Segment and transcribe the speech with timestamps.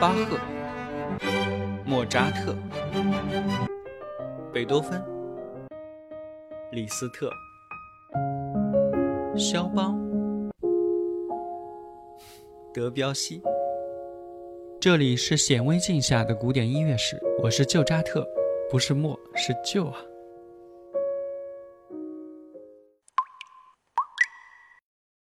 [0.00, 0.38] 巴赫、
[1.84, 2.54] 莫扎特、
[4.52, 5.02] 贝多芬、
[6.70, 7.28] 李斯特、
[9.36, 9.98] 肖邦、
[12.72, 13.42] 德彪西。
[14.80, 18.24] 这里是显微镜下的古典音乐史，我是旧扎特，
[18.70, 19.98] 不是莫，是旧啊。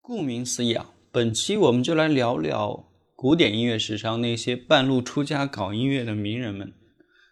[0.00, 2.82] 顾名思义啊，本期我们就来聊聊
[3.16, 6.72] 古典音乐史上那些半路出家搞音乐的名人们。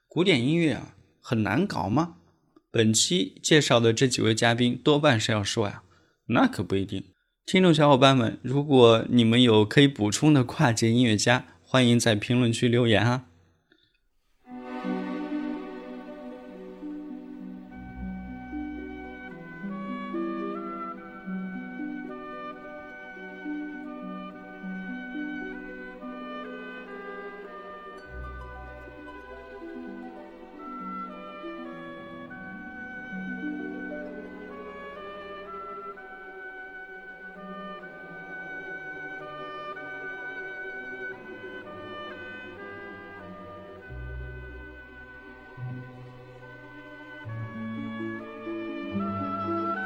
[0.07, 2.15] 古典音乐啊，很难搞吗？
[2.71, 5.83] 本期介绍的这几位嘉宾多半是要说呀，
[6.27, 7.03] 那可不一定。
[7.45, 13.27] 听众小伙伴们，如果你们有可以补充的跨界音乐家，欢迎在评论区留言啊！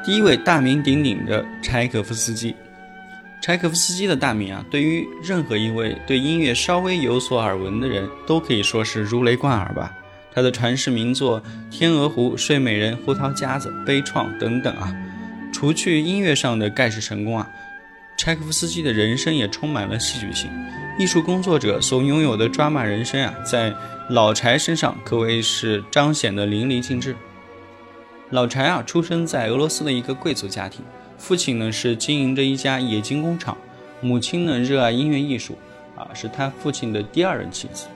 [0.07, 2.55] 第一位大名鼎鼎的柴可夫斯基，
[3.41, 9.93] 柴可夫斯基的大名啊，对于任何一位对音乐稍微有所耳闻的人都可以说是如雷贯耳吧。
[10.33, 14.95] 他的传世名作《天鹅湖》《睡美人》《胡桃夹子》《悲怆》等等啊，
[15.51, 17.45] 除去音乐上的盖世成功啊，
[18.17, 20.49] 柴可夫斯基的人生也充满了戏剧性。
[20.97, 23.73] 艺术工作者所拥有的抓马人生啊，在
[24.09, 27.13] 老柴身上可谓是彰显的淋漓尽致。
[28.31, 30.83] 老柴啊，出生在俄罗斯的一个贵族家庭，
[31.17, 33.57] 父亲呢是经营着一家冶金工厂，
[34.01, 35.57] 母亲呢热爱音乐艺术，
[35.95, 37.87] 啊，是他父亲的第二任妻子。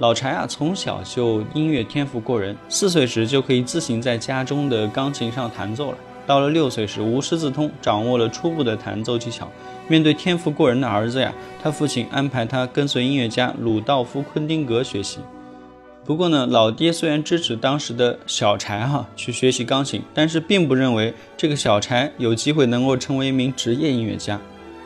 [0.00, 5.98] 老柴啊，从小就音乐天赋过人，四岁时就可以自行在家中的钢琴上弹奏了。
[6.26, 9.50] 到了六岁时，无师自通，掌握了初步的弹奏技巧。
[9.88, 11.32] 面对天赋过人的儿子呀，
[11.62, 15.20] 他父亲安排他跟随音乐家鲁道夫·昆丁格学习。
[16.08, 24.40] 不过呢，老爹虽然支持当时的小柴哈去学习钢琴，但是并不认为这个小柴有机会能够成为一名职业音乐家。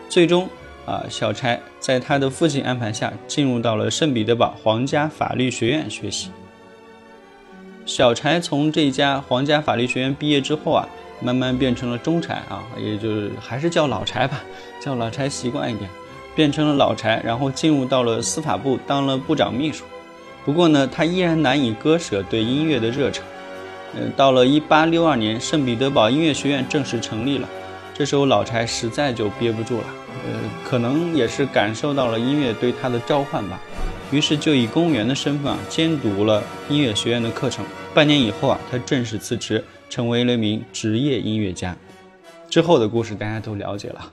[0.09, 0.49] 最终
[0.84, 6.32] 啊，小柴在他的父亲安排下进入到了圣彼得堡皇家法律学院学习。
[7.87, 10.88] 小柴从这家皇家法律学院毕业之后啊，
[11.21, 14.41] 慢慢变成了中柴啊，也就是还是叫老柴吧，
[14.81, 15.88] 叫老柴习惯一点，
[16.34, 19.84] 变成了老柴，然后进入到了司法部当了部长秘书。
[20.45, 23.25] 不过呢，他依然难以割舍对音乐的热忱。
[23.95, 27.49] 呃，到了1862年，圣彼得堡音乐学院正式成立了。
[27.95, 29.85] 这时候老柴实在就憋不住了，
[30.25, 33.61] 呃，可能也是感受到了音乐对他的召唤吧。
[34.11, 37.65] 于是就以公务员的身份啊，监督了音乐学院的课程。
[37.95, 41.77] 半年以后啊，他正式辞职，成为了一名职业音乐家。
[42.49, 44.11] 之后的故事大家都了解了。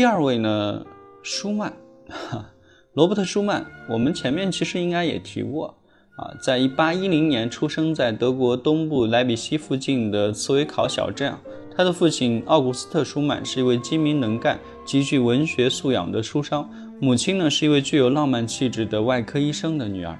[0.00, 0.82] 第二位呢，
[1.22, 1.74] 舒曼，
[2.94, 5.76] 罗伯特·舒曼，我们前面其实应该也提过
[6.16, 11.34] 啊，在一八一零年出生在德国东部莱比锡附近的茨维考小镇。
[11.76, 16.66] 他的父亲奥古斯特·舒曼是一位精明能干、极具文学素养的书商，
[16.98, 20.18] 母亲呢是一位具有浪漫气质的外科医生的女儿。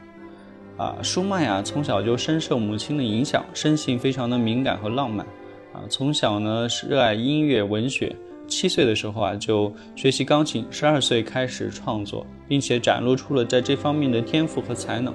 [0.77, 5.25] 啊，舒曼呀，从小就深受母亲的影响，生性非常的敏感和浪漫。
[5.73, 8.15] 啊，从小呢是热爱音乐、文学。
[8.51, 15.15] 七岁的时候啊，就学习钢琴；十二岁开始创作，并且展露出了在这方面的天赋和才能。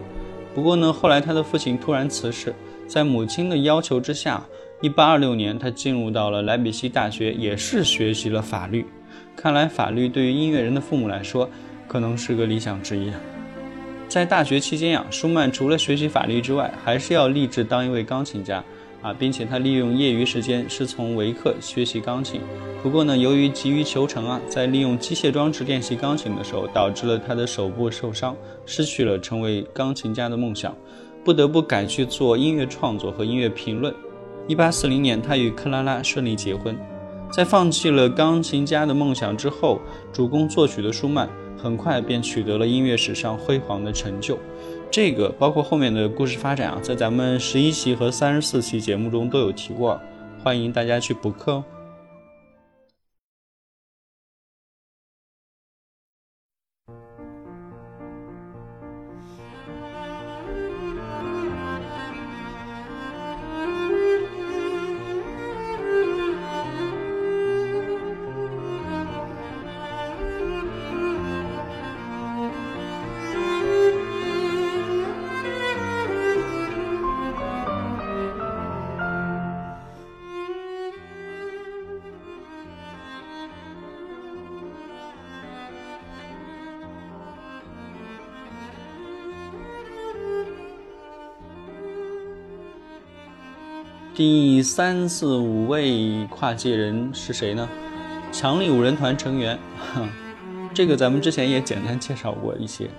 [0.55, 2.55] 不过呢，后来他的父亲突然辞世，
[2.87, 4.43] 在母亲的要求之下，
[4.81, 8.85] 一八二六年，他进入到了莱比锡大学，也是学习了法律。
[9.35, 11.49] 看来法律对于音乐人的父母来说，
[11.88, 13.11] 可能是个理想之一。
[14.07, 18.63] 在大学期间呀，舒曼除了学习法律之外，还是要立志当一位钢琴家
[19.05, 22.41] 啊，并且他利用业余时间是从维克学习钢琴。
[22.81, 28.35] 不过呢，由于急于求成啊，在利用机械装置练习钢琴的时候，导致了他的手部受伤，
[28.65, 30.75] 失去了成为钢琴家的梦想，
[31.23, 33.93] 不得不改去做音乐创作和音乐评论。
[34.47, 36.75] 一八四零年，他与克拉拉顺利结婚。
[37.31, 39.79] 在放弃了钢琴家的梦想之后，
[40.11, 44.39] 主攻作曲的舒曼很快便取得了音乐史上辉煌的成就。
[44.91, 49.99] 这个包括后面的故事发展啊，在咱们十一期和三十四期节目中都有提过，
[50.41, 51.63] 欢迎大家去补课哦。
[94.15, 97.67] 第三四五位跨界人是谁呢？
[98.31, 99.59] 强力五人团成员，
[100.73, 102.89] 这个咱们之前也简单介绍过一些。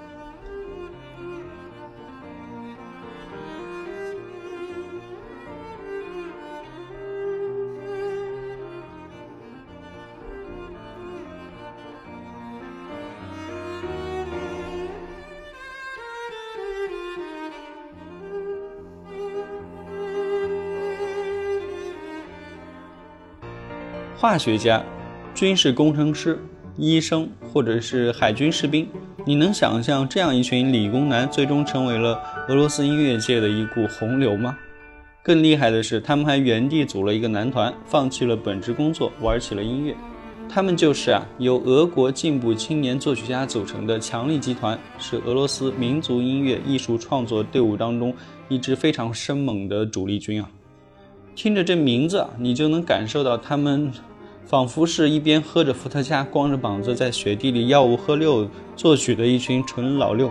[24.27, 24.85] 化学家、
[25.37, 26.37] 军事工程师、
[26.77, 28.89] 医生，或者是海军士兵，
[29.25, 34.59] 你能想象这样一群理工男最终成为了俄罗斯音乐界的一股洪流吗？
[35.23, 39.95] 更厉害的是，他们还原地组了一个男团，放弃了本职工作，玩起了音乐。
[40.49, 48.13] 他们就是啊，由俄国进步青年作曲家组成的强力集团，是俄罗斯民族音乐艺术创作队伍当中
[48.49, 50.51] 一支非常生猛的主力军啊。
[51.37, 53.93] 听着这名字，你就能感受到他们
[54.47, 60.31] 仿佛是一边喝着伏特加，光着膀子在雪地里吆五喝六作曲的一群纯老六。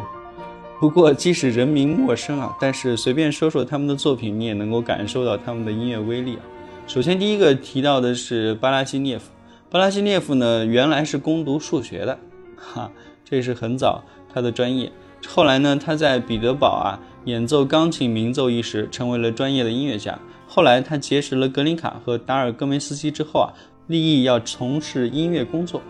[0.79, 6.39] 不过，即使人名陌生啊，但是随便说说他们的作品，你也能够感受到他们的音乐威力啊。
[6.87, 9.31] 首先，第一个提到的是巴拉基涅夫。
[9.69, 12.17] 巴拉基涅夫呢，原来是攻读数学的，
[12.55, 12.89] 哈，
[13.25, 14.01] 这是很早
[14.33, 14.89] 他的专业。
[15.27, 20.17] 后来呢，他在彼得堡啊演奏钢琴名奏一时，成为了专业的音乐家。
[20.47, 23.51] 后来，他结识了格林卡和达尔戈梅斯基之后啊，
[23.87, 25.81] 立意要从事音乐工作。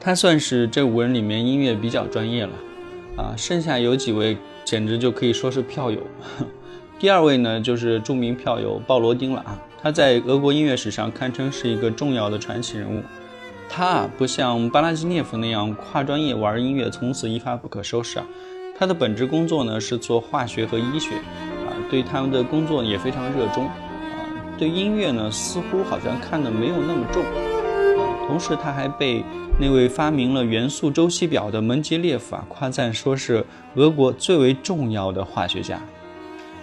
[0.00, 2.52] 他算是这五人里面音乐比较专业了，
[3.16, 6.00] 啊，剩下有几位简直就可以说是票友。
[6.98, 13.02] 第二位呢，就是著名票友鲍罗丁了啊，他在俄国音乐史上堪称是一个重要的传奇人物。
[13.68, 18.26] 他啊，不像巴拉基涅夫那样跨专业玩音乐，从此一发不可收拾啊。
[18.78, 23.68] 他的本职工作呢是做化学和医学，啊，对他们的工作也非常热衷。
[24.58, 27.22] 对音乐呢，似乎好像看得没有那么重。
[28.26, 29.22] 同时，他还被
[29.60, 33.44] 那位发明了元素周期表的门捷列夫啊夸赞，说是
[33.74, 35.80] 俄国最为重要的化学家。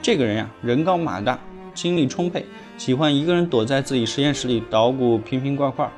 [0.01, 1.39] 这个人呀，人高马大，
[1.73, 2.45] 精力充沛，
[2.77, 5.89] 喜欢一个人躲在自己实验室里捣鼓瓶瓶罐罐。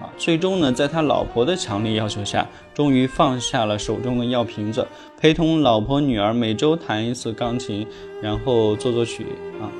[0.00, 2.44] 啊，最终呢，在他老婆的强烈要求下，
[2.74, 4.84] 终于放下了手中的药瓶子，
[5.20, 7.86] 陪同老婆女儿每周弹一次钢琴，
[8.20, 9.26] 然后做作曲
[9.60, 9.70] 啊。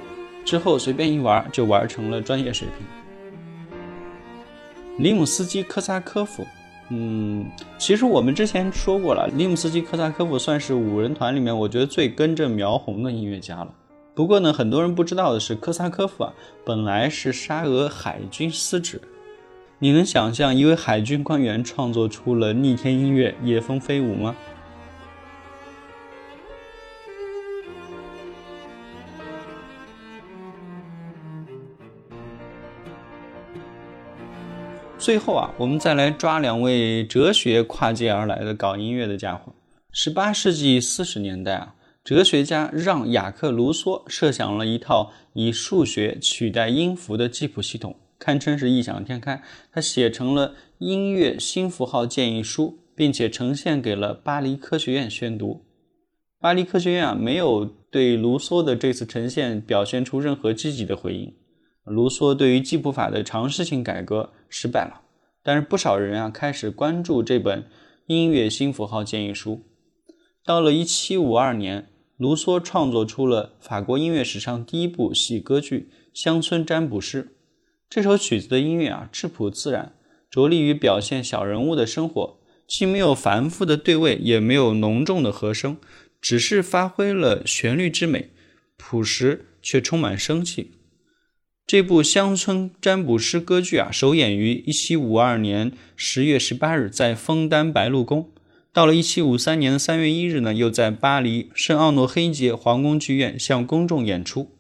[0.45, 2.87] 之后随便一玩就玩成了专业水平。
[4.99, 6.47] 里姆斯基科萨科夫，
[6.91, 7.47] 嗯，
[7.79, 13.69] 其实我们之前说过了，里姆斯基科萨科夫算是五人团里面我觉得最根正苗红的音乐家了。
[14.15, 16.35] 不过呢，很多人不知道的是，科萨科夫啊，
[16.67, 19.01] 本来是沙俄海军司职。
[19.79, 24.37] 你能想象一位海军官员创作出了逆天音乐《野蜂飞舞》吗？
[35.03, 39.53] 最后啊，我们再来抓两位哲学跨界而来的搞音乐的家伙。
[39.91, 49.43] 十八世纪四十年代啊，哲学家让·雅克·卢梭设想了一套以数学取代音符的记谱系统，堪称是异想天开。
[49.73, 55.65] 他写成了《音乐新符号建议书》，并且呈现给了巴黎科学院宣读。
[56.41, 61.35] 巴黎科学院啊，没有对卢梭的这次呈现表现出任何积极的回应。
[61.85, 65.03] 卢梭对于记谱法的尝试性改革失败了。
[65.43, 67.69] 但是不少人啊开始关注这本
[68.07, 69.65] 音乐新符号建议书。
[70.45, 77.25] 到了1752年，卢梭创作出了法国音乐史上第一部戏歌剧《乡村占卜师》。
[77.91, 79.95] 这首曲子的音乐啊质朴自然，
[80.31, 85.77] 着力于表现小人物的生活，既没有繁复的对位，也没有浓重的和声，
[86.21, 88.31] 只是发挥了旋律之美，
[88.77, 90.73] 朴实却充满生气。
[91.73, 98.31] 这部乡村占卜师歌剧啊，首演于一七五二年十月十八日，在枫丹白露宫。
[98.75, 104.51] 到了一七五三年三月一日呢，又在巴黎圣奥诺黑杰皇宫剧院向公众演出。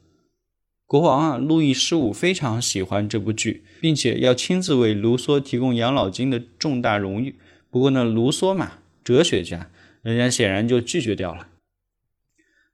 [0.86, 7.34] 国王啊，路易十五非常喜欢这部剧，并且要亲自为卢梭提供养老金的重大荣誉。
[7.68, 9.68] 不过呢，卢梭嘛，哲学家，
[10.00, 11.48] 人家显然就拒绝掉了。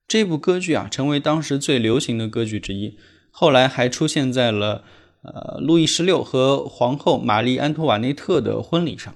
[0.06, 2.96] 这部歌剧啊，成为当时最流行的歌剧之一。
[3.40, 4.82] 后来还出现在了，
[5.22, 9.14] 呃，路易十六和皇后玛丽安托瓦内特的婚礼上。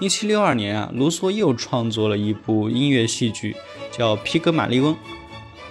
[0.00, 3.54] 一七六二年啊，卢梭又创作了一部音乐戏剧，
[4.00, 4.94] 叫《皮格马利翁》。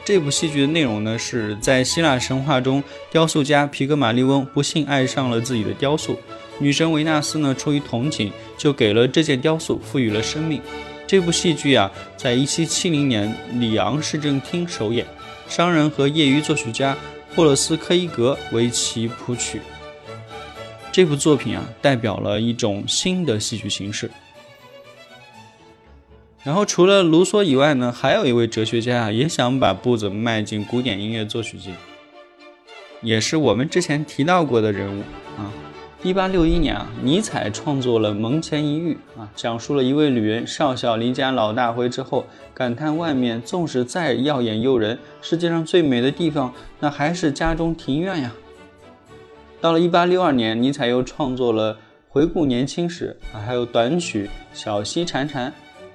[0.05, 6.15] 这部戏剧的内容呢，是在希腊神话中，雕塑家皮格马利翁不幸爱上了自己的雕塑，
[6.59, 10.61] 女神维纳斯呢，出于同情，就给了这件雕塑赋予了生命。
[11.07, 15.07] 这部戏剧啊，在一七七零年里昂市政厅首演，
[15.47, 16.95] 商人和业余作曲家
[17.35, 19.59] 霍勒斯科伊格为其谱曲。
[20.91, 24.11] 这部作品啊，代表了一种新的戏剧形式。
[26.43, 31.71] 然后除了卢梭以外呢，还有一位哲学家啊，也想把步子迈进古典音乐作曲界，
[33.01, 35.03] 也是我们之前提到过的人物
[35.37, 35.51] 啊。
[36.01, 48.31] 一八六一年啊，尼采创作了《门前一遇》啊，讲述了一位女人少小离家老大回之后，感叹外面纵使再耀眼诱人，世界上最美的地方，那还是家中庭院呀。
[49.59, 51.73] 到了一八六二年，尼采又创作了
[52.07, 55.47] 《回顾年轻时》啊，还有短曲《小溪潺潺》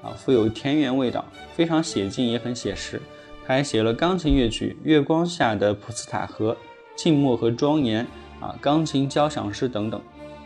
[0.05, 3.01] 啊，富有田园味道，非常写劲，也很写实。
[3.47, 6.53] 他还写了钢琴乐曲《月光下的普斯塔河》
[6.95, 8.07] 《静默和庄严》
[8.45, 10.01] 啊，钢琴交响诗等等。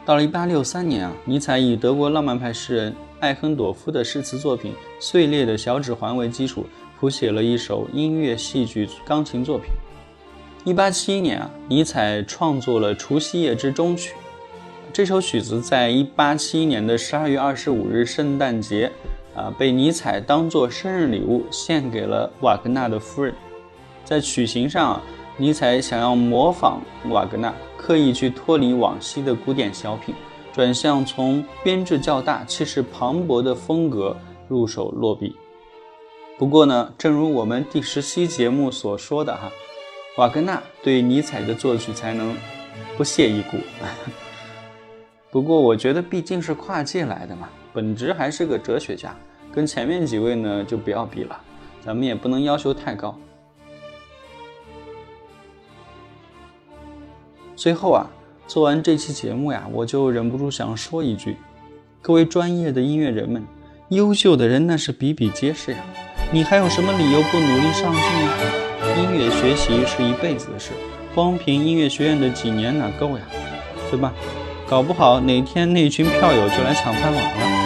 [0.05, 6.65] 到了一八六三年啊，尼采以德国浪漫派诗人艾亨朵夫的诗词作品《碎裂的小指环》为基础，
[6.99, 9.67] 谱写了一首音乐戏剧钢琴作品。
[10.65, 14.13] 一八七一年啊，尼采创作了《除夕夜之终曲》。
[14.93, 18.91] 这首曲子在一八七一年的十二月二十五日圣诞节，
[19.39, 23.33] 啊，被尼采当作生日礼物献给了瓦格纳的夫人。
[24.05, 25.01] 在曲型上，
[25.37, 30.13] 尼采想要模仿瓦格纳，刻意去脱离往昔的古典小品，
[30.53, 34.17] 转向从编制较大、气势磅礴的风格
[34.49, 35.37] 入手落笔。
[36.37, 39.51] 不过呢，正如我们第十期节目所说的哈。
[40.17, 42.35] 瓦格纳对尼采的作曲才能
[42.97, 43.57] 不屑一顾，
[45.31, 49.15] 不过我觉得毕竟是跨界来的嘛，本质还是个哲学家，
[49.59, 51.37] 跟前面几位呢就不要比了，
[51.85, 53.19] 咱们也不能要求太高。
[57.57, 58.07] 最后啊，
[58.47, 61.39] 做完这期节目呀，我就忍不住想说一句：
[62.01, 63.45] 各位专业的音乐人们，
[63.89, 65.79] 优秀的人那是比比皆是呀，
[66.31, 68.97] 你还有什么理由不努力上进呢？
[68.97, 70.71] 音乐学习是一辈子的事，
[71.17, 73.25] 光凭音乐学院的几年哪够呀，
[73.91, 74.15] 对吧？
[74.69, 77.58] 搞不好哪天那群票友就来抢饭碗了。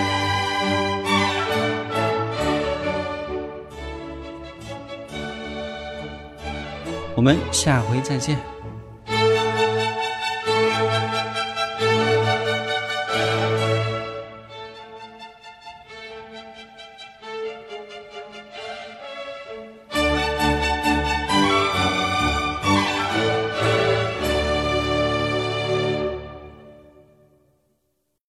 [7.15, 8.52] 我们下回再见。